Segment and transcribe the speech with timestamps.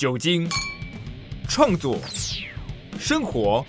[0.00, 0.48] 酒精、
[1.46, 1.98] 创作、
[2.98, 3.62] 生活。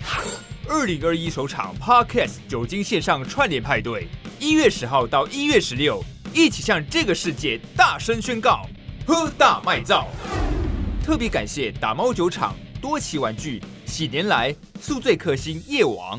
[0.66, 4.08] 二零二一首场 Podcast 酒精线上串联派对，
[4.40, 8.66] 一月十号到一月十六，一起向这个世界大声宣告：
[9.06, 10.08] 喝大卖造！
[11.04, 16.18] 特别感谢打猫酒厂、多奇玩具、喜年来、宿醉克星夜王。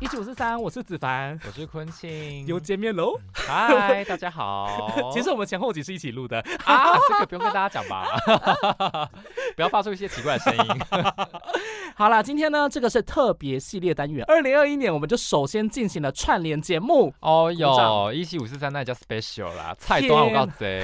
[0.00, 3.20] 一九四三，我是子凡，我是坤庆，又见面喽！
[3.34, 4.90] 嗨，大家好。
[5.12, 8.06] 其实我们前后集是一起录的啊，这个不用跟大家讲吧？
[9.54, 10.64] 不要发出一些奇怪的声音。
[12.00, 14.24] 好了，今天呢，这个是特别系列单元。
[14.26, 17.12] 二零二一年，我们就首先进行了串联节目。
[17.20, 20.82] 哦哟，一七五四三那叫 special 啦，菜端我告贼。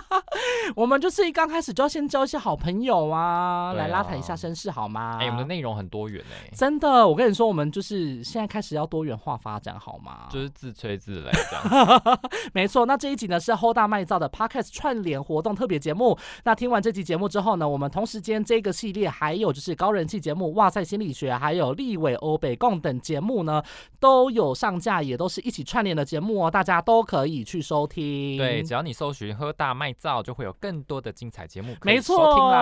[0.74, 5.18] 我们就是一刚开始就要先交一些好朋友啊，来拉谈一下身世好吗？
[5.20, 10.26] 哎，我们的内容很多元哎，真的，我跟你说，我们就是现在开始要多元化发展好吗？
[10.30, 12.20] 就是自吹自擂这样。
[12.54, 16.18] 没错，那这一集呢是 Hold 大卖造的 Podcast 串联活动特别节目。
[16.44, 20.29] 那听完这集节目之后呢，我们同时间这个系列还有就是高人气节。
[20.30, 23.60] 节目哇塞心理学，还有立伟欧北共等节目呢，
[23.98, 28.38] 都有上架，也都是一起串联的节目哦，大家都可以去收听。
[28.38, 32.52] 对，只要你搜寻“喝大卖造”，就会有更多的精彩节目没错。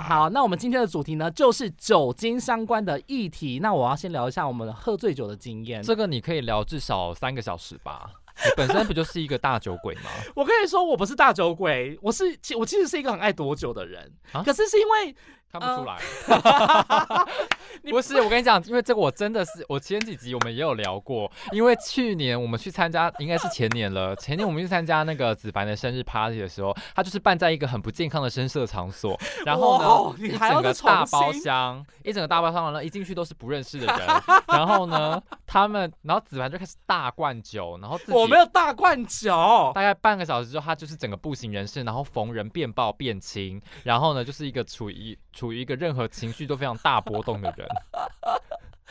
[0.00, 3.58] 好，那我们今天的主题呢，就是酒精相关的议题。
[3.60, 5.82] 那我要先聊一下我们喝醉酒的经验。
[5.82, 8.08] 这个你可以聊至少三个小时吧。
[8.44, 10.02] 你本身不就是一个大酒鬼吗？
[10.36, 14.08] 我跟你说，我不是大酒鬼，我是其我其实是一个很爱躲酒的人。
[14.44, 15.16] 可是是因为。
[15.50, 15.96] 看不出来，
[17.90, 34.06] 不是我跟你讲，因为这个我真的是，我前几集我们也有聊过，因为去年我们去参加，应该是前年了，前年我们去参加那个子凡的生日 party 的时候，他就是办在一个很不健康的声色场所， 然后呢，一整个大包厢，一整个大包厢完了，一进去都是不认识的人，
[34.48, 45.18] 然后呢，他们，然后子凡就开始大灌酒，然后我没有大灌酒，大概半个小时之后，他就是整个不省人事，然后逢人便爆变轻，然后呢，就是一个处于。
[45.38, 47.68] 处于一个任何情绪都非常大波动的人。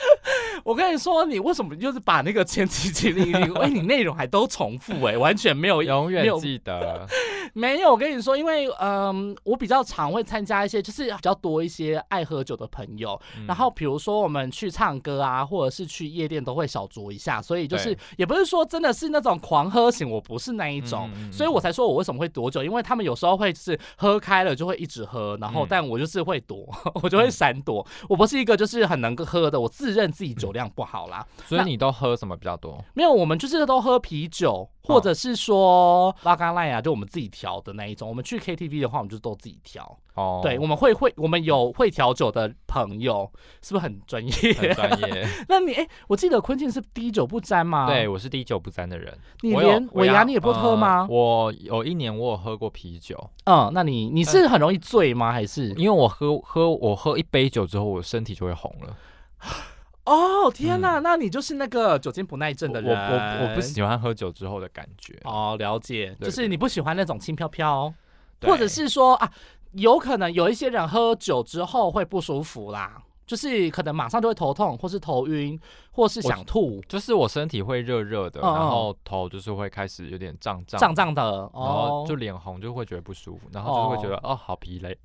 [0.63, 7.07] 我跟你说，你为什么就是把那个前几集历历，哎，你内容还都重复，哎，完全没有 永远记得。
[7.53, 13.19] 没有，我跟你说，因为嗯，我比较常会参加一些，就是比较多一些爱喝酒的朋友。
[13.47, 17.41] 然后比如说我们去唱歌啊，或者是去夜店，都会小酌一下。
[17.41, 21.09] 所以就是也不是说真的是那种狂喝型，我不是那一种。
[21.31, 26.67] 所以我才说我为什么会躲酒，因为他们有时候会是喝开了就会一直喝，然后但我就是会躲，
[27.01, 27.85] 我就会闪躲。
[28.09, 31.25] 我不是一个就是很能够喝的，我自认自己酒量不好啦。
[31.45, 32.83] 所以你都喝什么比较多？
[32.93, 34.69] 没有，我们就是都喝啤酒。
[34.87, 38.07] 或者是说拉干赖啊，就我们自己调的那一种。
[38.07, 39.99] 我们去 KTV 的话，我们就都自己调。
[40.13, 43.29] 哦，对，我们会会，我们有会调酒的朋友，
[43.61, 44.31] 是不是很专业？
[44.53, 45.27] 很专业。
[45.49, 47.85] 那你哎，我记得坤庆是滴酒不沾吗？
[47.85, 49.13] 对，我是滴酒不沾的人。
[49.41, 51.05] 你连尾牙你也不喝吗？
[51.09, 53.29] 我有一年我有喝过啤酒。
[53.43, 55.33] 嗯，那你你是很容易醉吗？
[55.33, 58.95] 还是因为我喝喝我喝一杯酒之后，我身体就会红了。
[60.07, 62.89] 哦天哪，那你就是那个酒精不耐症的人。
[62.89, 65.19] 我我我不喜欢喝酒之后的感觉。
[65.25, 67.93] 哦，了解，就是你不喜欢那种轻飘飘，
[68.41, 69.29] 或者是说啊，
[69.73, 75.59] 有可能有一些人喝酒之后会不舒服啦，就是可能马上就会头痛，或是头晕，
[75.91, 76.81] 或是想吐。
[76.87, 84.97] 就是我身体会热热的，然后头就是会开始有点胀胀胀胀的，然后就脸红，就会觉得不舒服，然后就会觉得哦好疲累，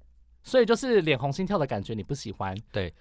[0.45, 2.57] 所以就是脸红心跳的感觉你不喜欢。
[2.71, 2.95] 对。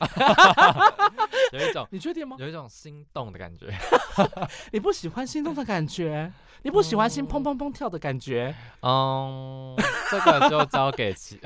[1.52, 2.36] 有一种，你确定吗？
[2.38, 3.72] 有一种心动的感觉。
[4.72, 6.30] 你不喜欢心动的感觉？
[6.62, 8.54] 你不喜欢心砰砰砰跳的感觉？
[8.82, 9.74] 嗯，
[10.10, 11.40] 这个就交给其。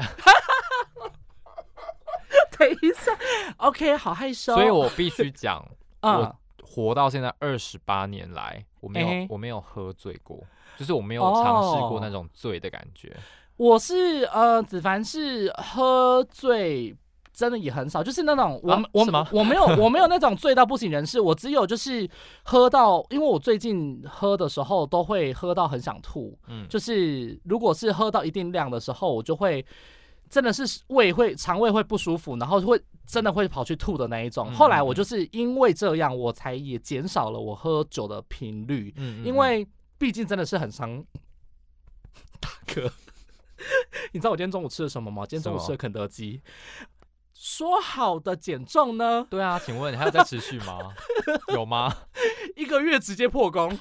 [2.59, 3.13] 等一下
[3.57, 4.55] ，OK，好害羞。
[4.55, 5.67] 所以我必须讲，
[6.03, 10.39] 我活到现在二十八年来，我没有，我没有喝醉过，
[10.77, 13.17] 就是我没有尝试过那种醉的感觉。
[13.57, 16.97] 我是呃，子凡是喝醉。
[17.41, 22.07] 真的也很少，就是那种我我我没有 我没有那种醉到不省人事，我只有就是
[22.43, 29.65] 喝到，因为我最近喝的时候都会喝到很想吐，嗯，就是如果是喝到一定量的时候，我就会
[30.29, 34.53] 真的是胃会肠胃会不舒服，然后会真的会跑去吐的那一种。
[34.53, 39.67] 后来我就是因为这样，我才也减少了我喝酒的频率，嗯，因为
[39.97, 41.03] 毕竟真的是很伤。
[42.39, 42.93] 大哥，
[44.13, 45.25] 你知道我今天中午吃了什么吗？
[45.27, 46.43] 今天中午吃了肯德基。
[47.43, 49.27] 说好的减重呢？
[49.31, 50.79] 对啊，请问你还有在持续吗？
[51.55, 51.91] 有吗？
[52.55, 53.71] 一个月直接破功。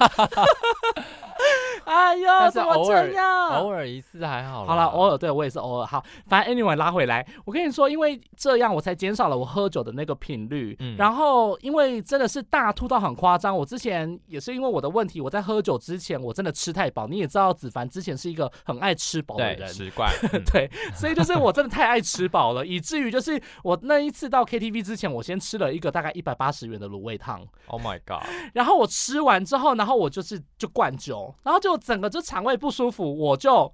[1.90, 3.50] 哎呦，怎么这样？
[3.50, 4.64] 偶尔一次还好。
[4.64, 5.86] 好了，偶尔对我也是偶尔。
[5.88, 10.76] 好，反正 anyway 拉回来，我跟你说，因为这样我才减少了我喝酒的那个频率。
[10.80, 10.96] 嗯。
[10.98, 17.08] 然后因为真的是大吐到很夸张，我之前也是因为我的问题，我在喝酒之前我真的吃太饱。
[17.08, 20.12] 你也知道，子凡之前是一个很爱吃饱的人，吃惯。
[20.54, 27.44] 对，所以就是我真的太爱吃饱了，以至于就是我那一次到 KTV 之前，我先吃了一个大概一百八十元的卤味汤。
[27.66, 28.28] Oh my god！
[28.54, 32.56] 然后我吃完之后，然后我就是就灌酒，然后就整个就肠胃。
[32.56, 33.74] 不舒服，我就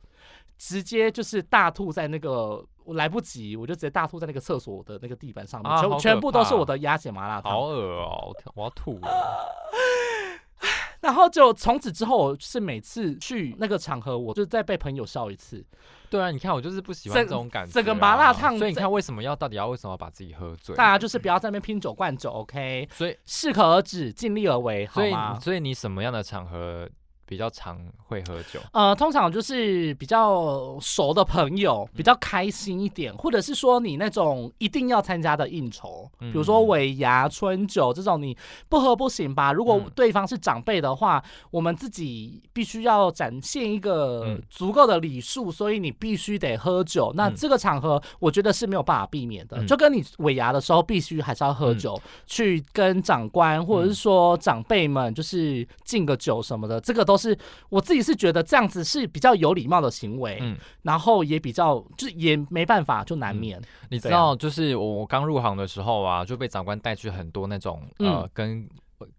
[0.57, 9.09] 直接就是大吐在那个，我来不及，我就直接大吐在那个厕所的那个地板上面，全全部都是我的鸭血麻辣烫，好恶哦，我要吐了。
[11.01, 15.63] 然后就从此之后，是每次去那个场合，我就再被朋友笑一次。
[16.09, 18.57] 对啊，你看我就是不喜欢这种感觉，整个麻辣烫。
[18.57, 20.75] 所以你看为什么要到底要为什么要把自己喝醉？
[20.75, 22.87] 大家就是不要在那边拼酒灌酒，OK？
[22.91, 25.39] 所以适可而止，尽力而为，好吗？
[25.39, 26.89] 所以你什么样的场合？
[27.27, 38.37] 比较常会喝酒，呃，通常就是比较熟的朋友，比较开心一点，或者是说你那种一定要参加的应酬，比如说尾牙、春酒这种，你
[38.69, 39.51] 不喝不行吧？
[39.51, 47.11] 如果对方是长辈的话，我们自己必须要展现一个足够的礼数，所以你必须得喝酒。
[47.15, 57.14] 那这个场合，我觉得是没有办法避免的，就跟你尾牙的时候必须还是要喝酒，去跟长官或者是说长辈们就是敬个酒什么的，这个都。
[57.17, 57.37] 是，
[57.69, 63.61] 我自己是觉得这样子是比较有礼貌的行为，嗯，然后也比较，就也没办法，就难免。
[63.89, 68.67] 你知道，就是我我刚入行的时候啊，就被长官带去很多那种呃，跟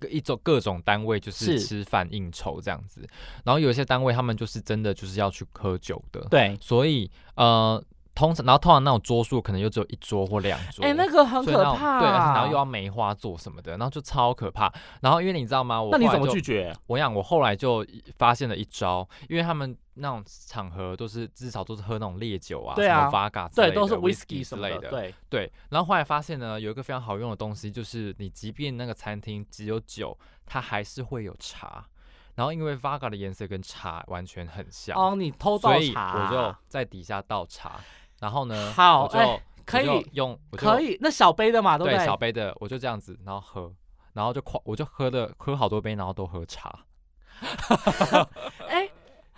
[0.08, 3.06] 一种各种单位就是吃饭应酬这样子，
[3.44, 7.82] 然后有一些单位他们就是真的就是要去喝酒的，对，所以呃。
[8.16, 14.72] 通常，然后通常那种桌数可能又只有一桌或两桌，哎，那个很可怕，对，然后又要梅花座什么的，然后就超可怕。
[15.02, 15.80] 然后因为你知道吗？
[15.80, 16.74] 我那你怎么拒绝？
[16.86, 17.86] 我想我后来就
[18.16, 25.52] 发现了一招，因为他们那种场合都是至少都是喝那种烈酒啊，对啊，发嘎，对，都是 whisky 之类的，对对。
[25.68, 31.84] 然后后来发现呢，有一个非常好用的东西，就是你即便那个餐厅只有酒，它还是会有茶。
[32.34, 37.80] 然后因为 Vaga 的颜色跟茶完全很像，哦，你偷倒茶，我就在底下倒茶。
[38.20, 38.72] 然后呢？
[38.72, 39.18] 好，就
[39.64, 42.04] 可以用，可以那小杯的嘛，对不对？
[42.04, 43.72] 小杯的，我就这样子，然后喝，
[44.12, 46.72] 然后就狂，我就喝的喝好多杯，然后都喝茶。
[48.68, 48.88] 哎，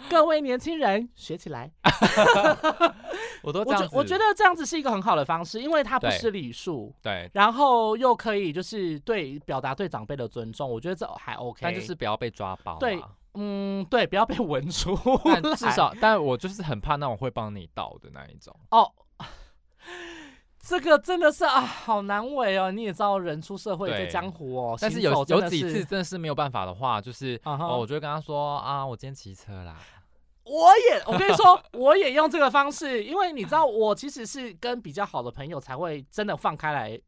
[0.08, 1.70] 各位年轻人学起来。
[3.42, 11.60] 我都这样，我觉得这样子是一个很好的方式，因为它不失礼数，对，然后又可以就是对表达对长辈的尊重，我觉得这还 OK。
[11.62, 12.76] 但就是不要被抓包。
[12.78, 13.02] 对。
[13.34, 14.98] 嗯，对，不要被闻出。
[15.24, 18.54] 但至少，但我就是很怕那种会帮你倒的那一种。
[18.70, 18.90] 哦，
[20.58, 22.72] 这个真的是啊，好难为哦。
[22.72, 24.76] 你也知道，人出社会在江湖哦。
[24.80, 29.76] 但是有有几次真的是没有办法的话，就是哦，我就会跟他说啊，我今天骑车啦。
[30.44, 36.98] 我也，我跟你说，我也用这个方式，因为你知道，我其实是跟比较好的朋友才会真的放开来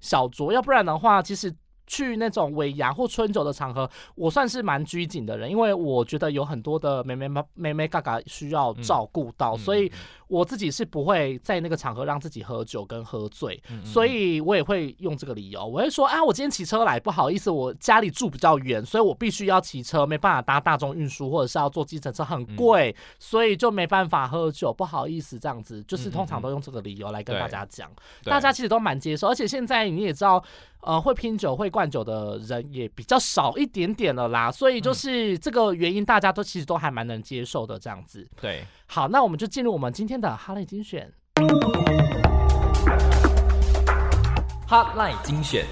[0.00, 1.54] 小酌，要不然的话，其实。
[1.88, 9.90] 去那种尾牙或春酒的场合，我算是蛮拘谨的人，因为我觉得有很多的妹妹妹妹妹嘎嘎需要照顾到，所以
[10.28, 25.82] 我自己是不会在那个场合让自己喝酒跟喝醉，所以我也会用这个理由，我会说啊，我今天骑车来，不好意思，我家里住比较远，所以我必须要骑车，没办法搭大众运输或者是要坐计程车，很贵，所以就没办法喝酒，不好意思，这样子。
[25.84, 27.90] 就是通常都用这个理由来跟大家讲，
[28.24, 30.44] 大家其实都蛮接受，而且现在你也知道。
[30.80, 38.24] 呃，会拼酒、会灌酒的人也比较少一点点了啦，所以就是这个原因，大家都其实都还蛮能接受的这样子。
[38.40, 41.12] 对，好，那我们就进入我们今天的哈雷精选。
[44.66, 45.66] 哈赖精选。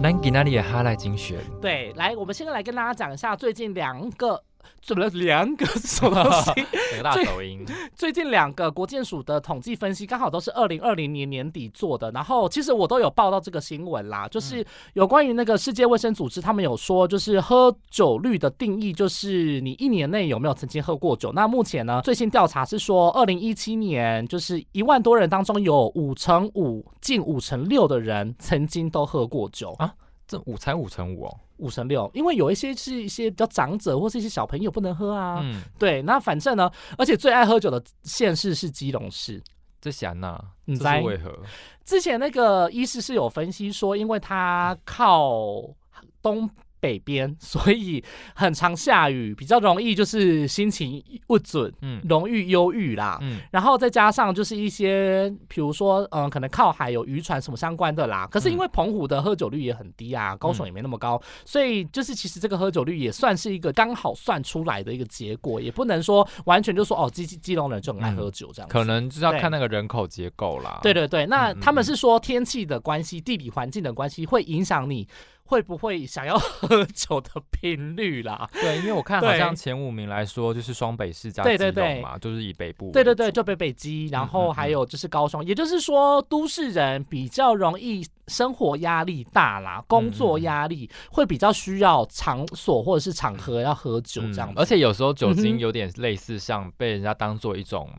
[0.00, 1.38] 南吉那里的哈赖精选。
[1.60, 4.42] 对，来，我们现在来跟大家讲一下最近两个。
[4.80, 5.10] 怎么了？
[5.10, 6.66] 两个什么东西？
[7.02, 7.64] 大抖音。
[7.94, 12.10] 最近两个国建署的统计分析，刚好都是二零二零年年底做的。
[12.12, 14.64] 然后其实我都有报到这个新闻啦，就是
[14.94, 21.32] 有关于那个世界卫生组织，他们有说，就是喝酒率的定义，就是你一年内有没有曾经喝过酒。
[21.32, 29.94] 那目前呢，最新调查是说，二零一七年就是一万多人当中，有五成五，近五成六的人曾经都喝过酒啊。
[30.32, 31.40] 这五才五成五哦。
[31.58, 35.38] 五成六，因为有一些是一些比较长者或是一些小朋友不能喝啊。
[35.42, 39.40] 嗯，对，那反正呢，而且最爱喝酒的县市是基隆市。
[39.80, 41.36] 这想呐，你知为何？
[41.84, 45.62] 之前那个医师是有分析说，因为他靠
[46.20, 46.48] 东
[46.82, 48.02] 北边， 所以
[48.34, 53.18] 很常下雨，比较容易就是心情不准，嗯，容易忧郁啦。
[53.22, 58.26] 嗯，然后再加上就是一些，比如说，嗯，可能靠海有渔船什么相关的啦。
[58.28, 68.68] 可是因为澎湖的喝酒率也很低啊，高雄也没那么高，所以就是其实这个喝酒率也算是一个刚好算出来的一个结果，也不能说完全就说哦，基基隆人就很爱喝酒这样。
[68.68, 70.80] 可能就是要看那个人口结构啦。
[70.82, 75.06] 对对对，那他们是说天气的关系、地理环境的关系会影响你。
[75.52, 78.48] 会不会想要 喝酒的频率啦？
[78.54, 82.90] 对，因为我看好像前五名来说，就是双北市加基隆嘛，就是以北部。
[82.90, 88.02] 对对对，就北北基，然后还有就是高雄，也就是说都市人比较容易。
[88.32, 97.90] 生活压力大啦，工作压力会比较需要场所或者是场合要喝酒这样，而且有时候酒精有点类似像被人家当做一种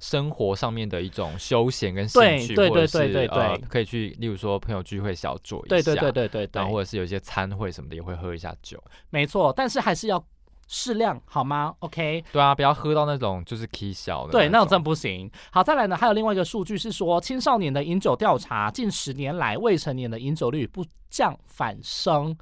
[0.00, 10.24] 生活上面的一种休闲跟兴趣，或者是呃可以去，例如说朋友聚会小酌一下，对对对对对，然后或者是有一些餐会什么的也会喝一下酒，没错，但是还是要。
[10.74, 15.30] 适量好吗？OK，对啊，不要喝到那种就是 K 小的，对，那种真不行。
[15.50, 22.34] 好，再来呢，还有另外一个数据是说，青少年的饮酒调查，近十年来未成年的饮酒率不降反升，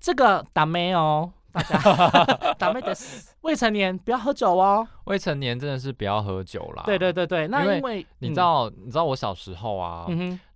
[0.00, 2.96] 这个打没哦，大家 打没的
[3.42, 6.84] 未成年不要喝酒哦，未成年真的是不要喝酒啦。
[6.86, 10.06] 对对对对，那因为你知道，你知道我小时候啊，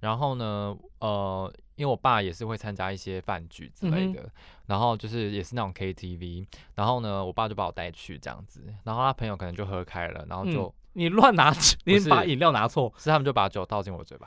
[0.01, 1.53] 然后呢，呃。
[1.79, 4.29] 因为我爸也是会参加一些饭局之类的，
[4.67, 6.45] 然后就是也是那种 KTV，
[6.75, 11.55] 然后呢，我爸就把我带去这样子，然后他朋友可能就喝开了，然后就你乱拿，
[11.87, 14.27] 你把饮料拿错，是他们就把酒倒进我嘴巴。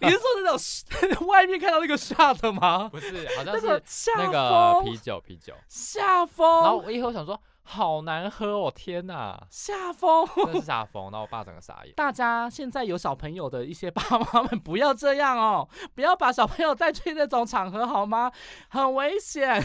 [0.00, 2.88] 你是说那种 外面看到那个下的吗？
[2.88, 3.82] 不是，好像是
[4.18, 6.62] 那个啤酒，啤酒下风。
[6.62, 7.40] 然后我以后想说。
[7.64, 8.72] 好难喝哦！
[8.74, 11.04] 天哪，下风，真是下风。
[11.04, 11.94] 然后我爸整个傻眼。
[11.94, 18.30] 大家现在有小朋友的一些爸妈们，不要这样哦，不要把小朋友带去那种场合，好吗？
[18.68, 19.62] 很危险。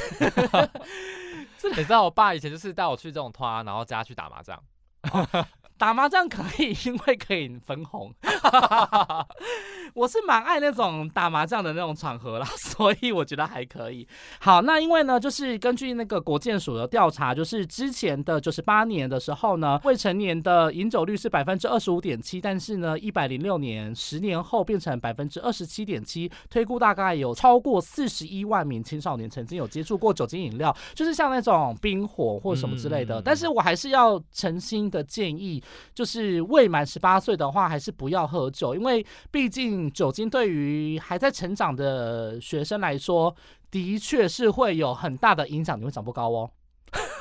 [1.75, 4.61] 你知道我爸以前就是带我去这种团，然后家去打麻将。
[5.77, 8.13] 打麻将可以，因为可以分红。
[9.93, 14.07] 我是蛮爱那种打麻将的那种场合啦， 所以我觉得还可以。
[14.39, 33.19] 好，那因为呢，就是根据那个国建署的调查，就是之前的九十八年的时候呢，未成年的饮酒率是百分之二十五点七，但是呢，一百零六年十年后变成百分之二十七点七，推估大概有超过四十一万名青少年曾经有接触过酒精饮料，就是像那种冰火或什么之类的。
[33.21, 35.63] 但是我还是要诚心的建议。
[35.93, 43.35] 就是未满十八岁的话，还是不要喝酒，因为毕竟酒精对于还在成长的学生来说，
[43.71, 46.51] 的确是会有很大的影响，你会长不高哦。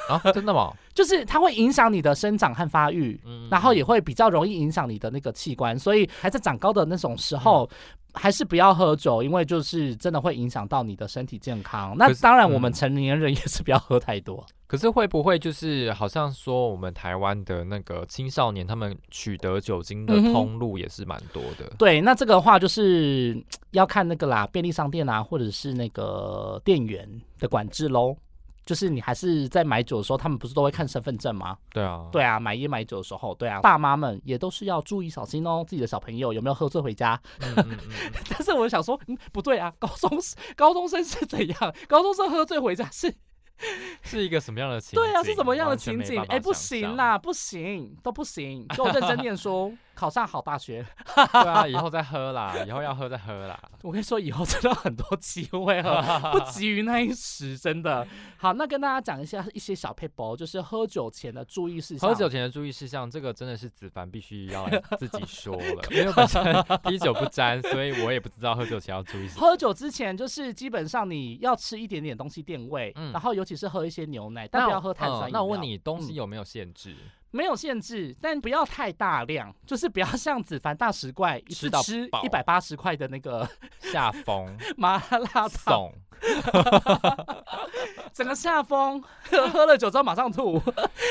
[0.08, 0.72] 啊， 真的吗？
[0.94, 3.20] 就是它会影响你的生长和发育，
[3.50, 7.68] 然后也会比较容易影响你的那个器官，所以还在长高的那种时候，
[8.14, 11.94] 还是不要喝酒，因为就是真的会影响到你的身体健康。
[11.98, 14.44] 那当然，我们成年人也是不要喝太多。
[14.66, 21.70] 可是会不会就是好像说我们台湾的那个青少年，他们取得酒精的通路也是蛮多的？
[21.78, 23.40] 对，那这个话就是
[23.72, 27.08] 要看那个啦，便利商店啊，或者是那个店员
[27.38, 28.16] 的管制喽。
[28.66, 31.56] 就是你还是在买酒的时候，他们不是都会看身份证吗？
[31.72, 37.18] 对啊，对啊，买烟买酒的时候，对啊，爸妈们也都是要注意小心哦，自己的小朋友有没有喝醉回家？
[38.28, 40.10] 但是我想说，嗯，不对啊， 高中
[40.56, 41.74] 高中生是怎样？
[41.88, 43.14] 高中生喝醉回家是？
[44.02, 44.94] 是一个什么样的情？
[45.00, 46.20] 对啊，是什么样的情景？
[46.28, 50.86] 哎，不行啦，不行，都不行，给我认真念书，考上好大学。
[51.32, 53.58] 对啊，以后再喝啦， 以后要喝再喝啦。
[53.82, 58.06] 我跟你说，以后真的很多机会喝， 不急于那一时，真的。
[58.36, 62.08] 好，那跟大家讲一下一些小配博，就是喝酒前的注意事项。
[62.08, 66.44] 喝酒前的注意事项，这个真的是子凡必须要自己说了，因为本身
[66.84, 69.40] 滴酒不沾，所以我也不知道喝酒前要注意什么。
[69.40, 73.46] 喝酒之前，就是基本上你要吃一点点东西垫胃，然后尤。
[73.46, 75.38] 其是喝一些牛奶，但不要喝碳酸饮料。
[75.38, 76.96] 那我问你，东西有没有限制？
[77.30, 83.48] 没有限制，但不要太大量，就是不要像子凡大食怪一次吃一百八十块的那个
[83.80, 85.02] 下风 麻
[85.34, 85.90] 辣烫。
[88.16, 89.02] 整个下风，
[89.52, 90.58] 喝了酒之后马上吐。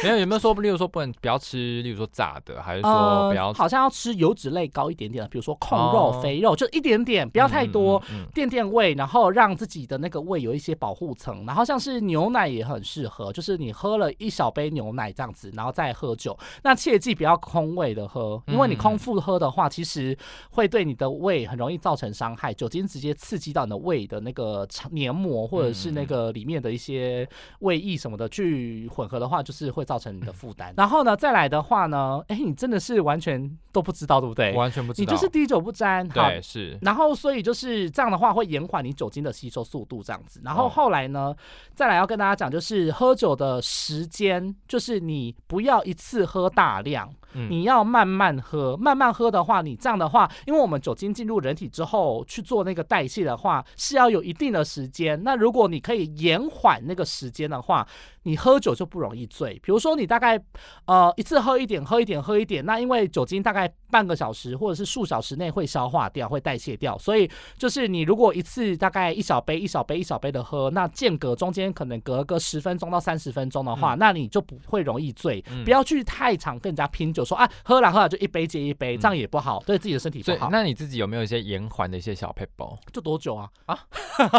[0.02, 3.54] 没有有没有说，例如说不能不要吃，例如说炸的，还是说不要？
[3.54, 8.02] 好像要吃油脂类高一点点的，比如说控肉、肥肉，就一点点，不要太多，
[8.34, 11.46] 垫垫胃，然后让自己的那个胃有一些保护层。
[11.46, 16.36] 然后像是牛奶也很适合，就是你喝了一小杯牛奶这样子，然后再喝酒。
[16.64, 20.18] 那切记不要空胃的喝，因为你空腹喝的话，其实
[20.50, 22.52] 会对你的胃很容易造成伤害。
[22.52, 26.95] 酒精直接刺激到你的胃的那个肠黏膜，或者是那个里面的一些。
[26.96, 27.28] 些
[27.60, 30.74] 胃液什么的去混合的话，就是会造成你的负担。
[30.78, 34.54] 然后呢，再来的话呢，哎，你真的是完全都不知道，对不对？
[34.54, 36.08] 完全不知道，你就是滴酒不沾。
[36.08, 36.78] 对，是。
[36.82, 40.42] 然后所以就是这样的话，会延缓你酒精的吸收速度，这样子。
[40.44, 41.36] 然后后来呢，
[41.74, 47.14] 再来要跟大家讲，就是喝酒的时间，就是你不要一次喝大量。
[47.50, 55.22] 你要慢慢喝，慢慢喝的话，你这样的话，因为我们酒精进入人体之后去做那个代谢的话，是要有一定的时间。
[55.24, 57.86] 那如果你可以延缓那个时间的话，
[58.24, 59.54] 你喝酒就不容易醉。
[59.62, 60.42] 比如说你大概
[60.86, 66.98] 呃一次喝一点，喝一点，喝一点，那因为酒精大概半个小时或者是数小时内会消化掉，会代谢掉。
[66.98, 75.44] 所以就是你如果一次大概一小杯、一小杯、一小杯的喝，那间隔中间可能隔个十分钟到三十分钟的话，那你就不会容易醉。
[75.66, 77.25] 不要去太长跟人家拼酒。
[77.26, 80.50] 说啊，喝了喝了就一杯接一杯，这样也不好，对自己的身体不好。
[80.52, 82.78] 那你自己有没有一些延缓的一些小配包？
[82.94, 83.50] 就多久啊？
[83.66, 83.80] 啊？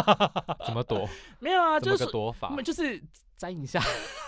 [0.65, 1.07] 怎么躲？
[1.39, 3.01] 没有啊，就是躲法，就是
[3.37, 3.81] 沾一下。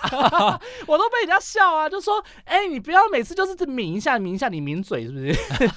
[0.85, 5.33] 我都被人家笑啊，就说哎，你不要每次就是抿一下，抿一下，你抿嘴是不是？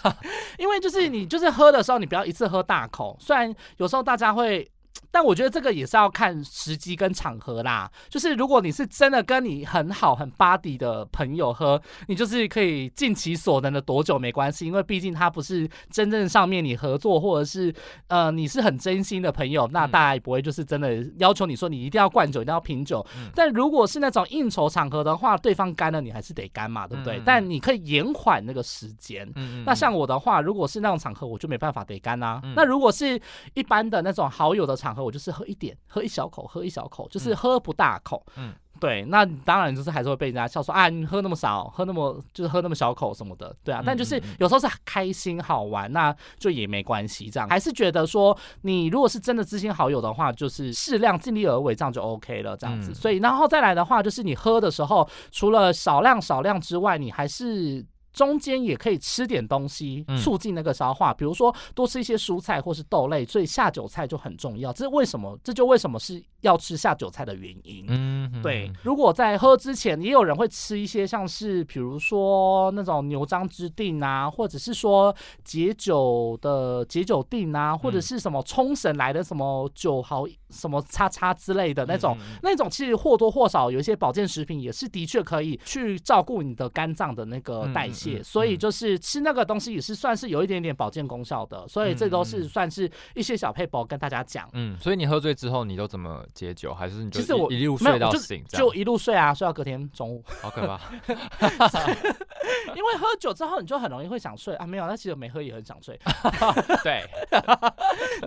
[0.59, 3.17] 因为就是你就是喝的时候，你不要一次喝大口。
[3.21, 4.69] 虽然有时候大家会。
[5.11, 7.91] 但我觉得这个也是要看时机跟场合啦。
[8.09, 17.75] 就是如果你是真的跟你很好很 buddy 的朋友喝，你就是可以尽其所能的多久没关系，因为毕竟他不是真正上面你合作或者是
[18.09, 23.05] 呃你是很真心的朋友，那大家也不会就是真的要求你说你一定要灌酒，一定要品酒。
[23.35, 27.21] 但如果是那种应酬场合的话，对方干了你还是得干嘛，对不对？
[27.25, 29.31] 但你可以延缓那个时间。
[29.67, 32.41] 那像我的话，如果是那种场合，我就没办法得干啊。
[32.57, 33.21] 那如果是
[33.55, 38.25] 一般的那种好友的场合，我就是喝一点，喝一小口，喝一小口，就是喝不大口。
[38.37, 43.83] 嗯，对，那当然就是还是会被人家笑说啊，你喝那么少，喝那么就是喝那么小口什么的，对啊。
[43.85, 47.31] 但就是有时候是开心好玩，那就也没关系。
[47.31, 52.57] 这样还是觉得说，你如果是真的知心好友的话，就是适量尽力而为，这样就 OK 了。
[52.57, 57.85] 这样子，所以然后再来的话，就是你喝的时候，除了少量少量之外，你还是。
[58.13, 64.73] 中间也可以吃点东西，促进那个消化，比如说多吃一些蔬菜或是豆类，所以下酒菜就很重要。
[64.73, 65.39] 这是为什么？
[65.43, 67.87] 这就为什么是要吃下酒菜的原因。
[67.89, 68.71] 嗯，对。
[68.83, 88.23] 如果在喝之前，也有人会吃一些像是，比如说那种牛樟之定啊，或者是说解酒的解酒定啊，或者是什么冲绳来的什么酒豪什么叉叉之类的那种，那种其实或多或少有一些保健食品也是的确可以去照顾你的肝脏的那个代谢。
[88.23, 94.49] 所以就是吃那个东西也是算是有一点点保健功效的，所以这都是算是一些小配包跟大家讲。
[94.53, 96.73] 嗯，所以你喝醉之后你都怎么解酒？
[96.75, 100.25] 还是你其实我一路睡到醒，就一路睡啊，睡到隔天中午。
[100.41, 100.81] 好可怕！
[102.75, 105.99] 因为喝酒之后你就很容易会想睡啊，没有，那其实没喝也很想睡。
[106.83, 107.05] 对，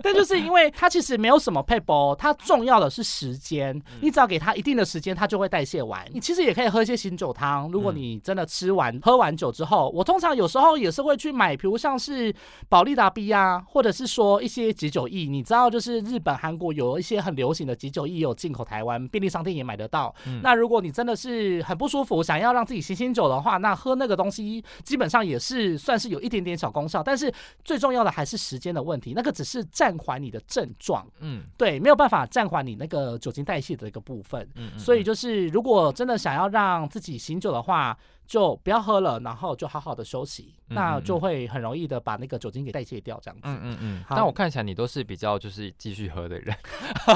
[0.02, 6.04] 但就是因为它其实没有什么配包，它重要的是时间，你只要给它一定的时间，它就会代谢完。
[6.12, 9.86] 你其实也可以喝一些醒酒汤，如果你真的吃完喝完酒之后。
[9.96, 12.34] 我通常有时候也是会去买，比如像是
[12.68, 15.26] 宝利达 B 啊，或者是说一些解酒液。
[15.26, 20.14] 你知道，就是日本、韩国有一些很流行的解酒液，有进口台湾便利商店也买得到。
[20.42, 27.02] 那如果你真的是很不舒服，想要让自己醒醒酒的话，那喝那个东西基本上也是算是有一点点小功效。
[27.02, 27.32] 但是
[27.64, 31.06] 最重要的还是时间的问题，那个只是暂缓你的症状。
[31.20, 34.46] 嗯，对，没有办法暂缓你那个酒精代谢的一个部分。
[34.56, 37.96] 嗯，所以就是如果真的想要让自己醒酒的话。
[38.26, 43.42] 就不要喝了，然后就好好的休息，那就会很容易的把那个酒精给代谢掉，这样子。
[43.44, 44.04] 嗯嗯嗯。
[44.10, 46.56] 但我看起来你都是比较就是继续喝的人。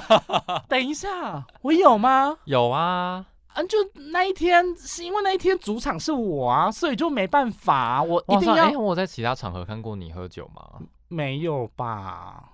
[0.69, 2.37] 等一下，我有吗？
[2.45, 3.27] 有啊。
[3.55, 3.77] 嗯，就
[4.13, 8.71] 那一天是因为那一天主场是我啊，所以就没办法，我一定要。
[8.79, 10.81] 我在其他场合看过你喝酒吗？
[11.09, 12.45] 没有吧。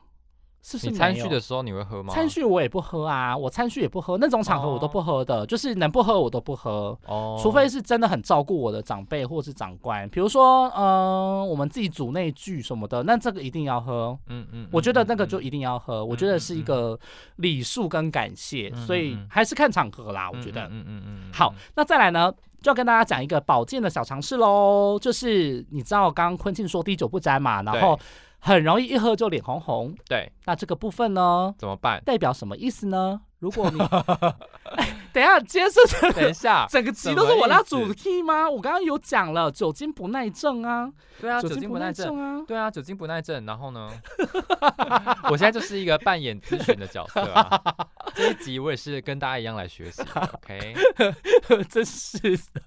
[0.83, 2.12] 你餐序的时候你会喝吗？
[2.12, 6.98] 餐序我也不喝啊，我餐序也不喝，那种场合我都不喝的，就是能不喝我都不喝。
[7.07, 14.18] 哦，除非是真的很照顾我的长辈或是长官，比如说，嗯，我们自己组内聚什么的，那这个一定要喝。
[14.26, 16.98] 嗯嗯，我觉得那个就一定要喝，我觉得是一个
[17.37, 20.29] 礼数跟感谢，所以还是看场合啦。
[20.29, 21.33] 我觉得，嗯嗯嗯。
[21.33, 27.96] 好，那再来呢，就要跟大家讲一个保健的小常识喽，就是你知道刚刚坤庆说滴酒不沾嘛，然后。
[28.46, 31.52] 很容易一喝就脸红红，对，那这个部分呢？
[31.59, 32.00] 怎么办？
[32.04, 33.20] 代表什么意思呢？
[33.40, 33.78] 如果你
[35.16, 38.50] 等一下，今天是等一下，整个集都是我拉主题吗？
[38.50, 43.46] 我刚刚有讲了，酒精不耐症啊，对啊，酒精不耐症啊，对啊，酒精不耐症。
[43.46, 43.88] 然后呢，
[45.31, 47.48] 我现在就是一个扮演咨询的角色啊。
[48.14, 50.02] 这一集我也是跟大家一样来学习
[50.35, 50.74] ，OK？
[51.70, 52.61] 真是的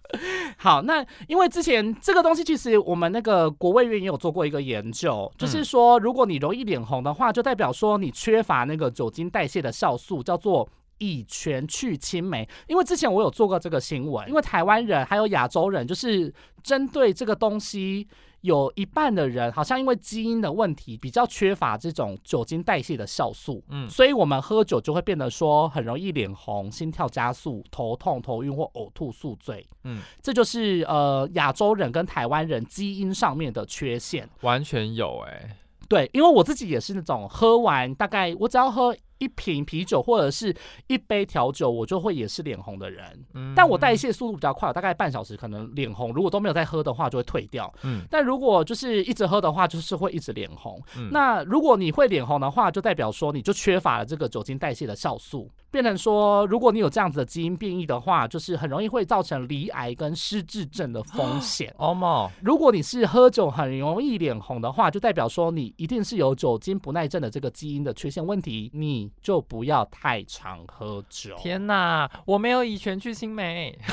[0.57, 0.81] 好。
[0.81, 10.67] 那因为之前这个东西，其实我们那个国卫院也有做过一个研究，就是说，如果你容易脸红的话，就代表说你缺乏那个酒精代谢的酵素，叫做。
[10.99, 16.33] 以权去青梅，因为之前我有做过这个新闻，因为台湾人还有亚洲人，就是
[16.63, 18.07] 针对这个东西。
[18.41, 35.57] 有一半的人好像因为基因的问题比较缺乏这种酒精代谢的酵素，嗯，所以我们喝酒就会变得说很容易脸红、心跳加速、头痛、头晕或呕吐、宿醉，嗯，这就是呃亚洲人跟台湾人基因上面的缺陷，完全有哎，
[35.89, 38.95] 对，因为我自己也是那种喝完大概我只要喝。
[39.19, 40.53] 一瓶啤酒或者是
[40.87, 43.05] 一杯调酒，我就会也是脸红的人。
[43.33, 46.11] 嗯，但我代谢速度比较快，大概半小时可能脸红。
[46.11, 47.71] 如果都没有再喝的话，就会退掉。
[47.83, 50.81] 嗯，但如果就是一直喝的话，就是会一直脸红。
[50.97, 55.49] 嗯，那如果你会脸红的话，就代表说你就缺乏了这个酒精代谢的酵素。
[55.71, 61.73] 变成说，如果你有这样子的基因变异的话，就是很容易会造成离癌跟失智症的风险。
[61.77, 71.35] 哦嘛，如果你是喝酒很容易脸红的话，就代表说你一定是有酒精不耐症的这个基因的缺陷问题，你就不要太常喝酒。
[71.37, 73.77] 天哪，我没有乙醛去青梅。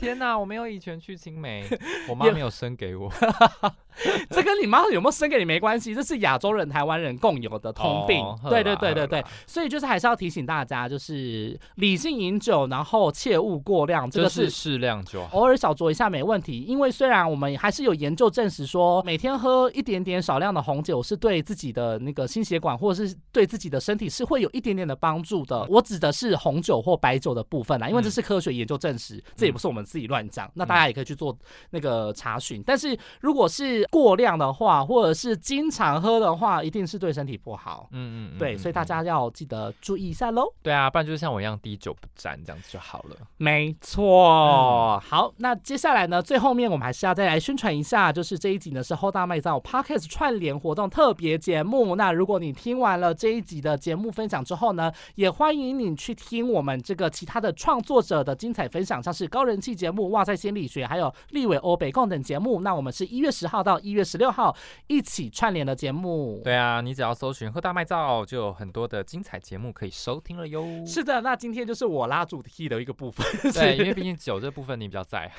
[0.00, 1.66] 天哪，我没有乙醛去青梅，
[2.08, 3.12] 我妈没有生给我。
[4.30, 8.24] 这跟你妈有没有生给你没关系，这是亚洲人、台湾人共有的通病。
[8.48, 16.60] 对对对对对，所以就是还是要提醒大家，就是理性饮酒，然后切勿过量，这个是适量就好，偶尔小酌一下没问题。
[16.60, 25.66] 因为虽然我们还是有研究证实说，每天喝一点点少量的红酒是对自己的那个心血管或者是对自己的身体是会有一点点的帮助的。
[25.68, 30.48] 我指的是红酒或白酒的部分啦，因为这是科学研究证实，这也不是我们自己乱讲。
[30.54, 31.36] 那大家也可以去做
[31.70, 32.62] 那个查询。
[32.64, 37.88] 但是如果是过量的话，或者是经常喝的话，一定是对身体不好。
[37.90, 40.52] 嗯嗯，对，所以大家要记得注意一下喽。
[40.62, 43.16] 对啊，不然就是像我一样滴酒不沾这样子就好了。
[43.38, 45.00] 没错。
[45.00, 51.96] 好，那接下来呢，最后面我们还是要再来宣传一下，就是这一集呢是后大麦造 Podcast 串联活动特别节目。
[51.96, 62.60] 那如果你听完了这一集的节目分享之后呢，也欢迎你去听我们这个其他的创作者的精彩分享，像是高人气节目《哇塞心理学》，还有立伟欧北共等节目。
[62.60, 63.70] 那我们是一月十号到。
[63.70, 64.52] 到一月十六号
[64.88, 70.64] 一起串联的节目，对啊，你只要搜寻“喝大麦造”，就有很多的精彩节目可以收听了哟。
[70.86, 75.30] 是的，那今天就是我拉主题的一个部分， 对，因为毕竟酒这部分你比较在，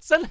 [0.00, 0.28] 真的，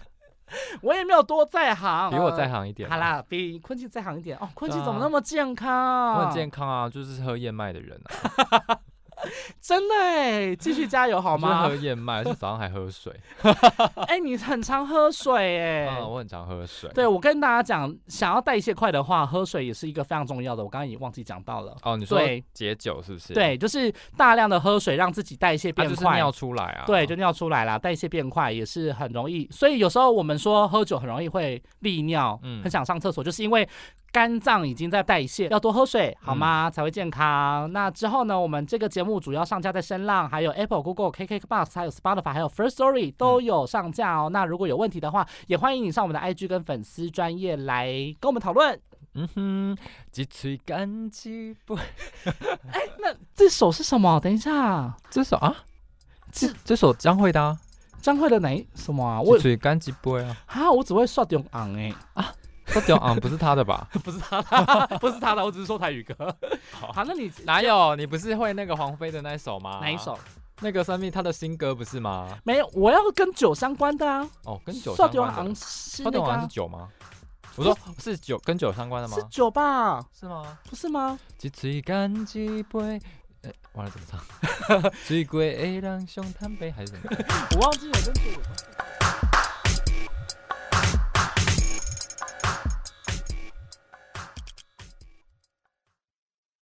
[0.82, 2.90] 我也没有多在行，比我在行一点。
[2.90, 4.50] 好啦，比坤奇在行一点哦。
[4.54, 6.14] 坤奇怎么那么健康？
[6.16, 8.80] 我很健康啊，就是喝燕麦的人啊。
[9.72, 11.66] 真的哎，继续加油好吗？
[11.66, 13.18] 喝燕麦，是早上还喝水。
[14.06, 15.86] 哎，你很常喝水哎。
[15.86, 16.92] 啊，我很常喝水。
[16.94, 20.62] 对，我跟大家讲，想要代谢快的话，喝水也是一个非常重要的。
[20.62, 21.74] 我刚刚已经忘记讲到了。
[21.84, 22.20] 哦，你说
[22.54, 23.34] 解酒是不是？
[23.34, 26.84] 对，就是大量的喝水，让自己代谢变快，尿出来啊。
[26.86, 29.48] 对，就尿出来了，代谢变快也是很容易。
[29.50, 33.66] 所以有时候我们说喝酒很容易会利尿，嗯，很想上厕所，就是因为。
[34.12, 36.70] 肝脏已经在代谢，要多喝水好吗？
[36.70, 37.72] 才会健康。
[37.72, 38.38] 那之后呢？
[38.38, 44.30] 我们这个节目主要上架在声浪，还有 Apple、Google、KKBox，还有 Spotify，还有 First Story 都有上架哦。
[44.30, 47.88] 那如果有问题的话，也欢迎你上我们的 IG 跟粉丝专业来
[48.20, 48.78] 跟我们讨论。
[49.14, 49.78] 嗯哼，
[50.12, 51.76] 几吹干几杯。
[52.72, 54.20] 哎，那这首是什么？
[54.20, 55.56] 等一下，这首啊，
[56.32, 57.58] 这这首张惠的，啊
[58.02, 59.22] 张惠的哪什么啊？
[59.22, 60.36] 我吹干几杯啊？
[60.48, 62.34] 啊，我只会刷中昂哎啊。
[62.74, 63.88] 他屌昂，不是他的吧？
[64.04, 64.42] 不是他，
[65.00, 66.14] 不是他的，我只是说台语歌。
[66.72, 67.96] 好，那你哪有？
[67.96, 69.80] 你不是会那个黄飞的那首吗？
[69.82, 70.18] 哪一首？
[70.64, 72.28] 那个三蜜他的新歌不是吗？
[72.44, 74.28] 没有，我要跟酒相关的啊。
[74.46, 75.56] 哦，跟酒相关的。
[75.56, 76.88] 是那个是酒吗？
[77.58, 79.16] 我说是酒，跟酒相关的吗？
[79.18, 80.06] 是酒吧？
[80.18, 80.58] 是吗？
[80.70, 81.20] 不是吗？
[81.38, 83.02] 几醉干几杯？
[83.42, 84.92] 哎，忘了怎么唱？
[85.08, 87.10] 醉鬼的人想贪杯还是什么？
[87.56, 89.31] 我忘记了跟酒有关。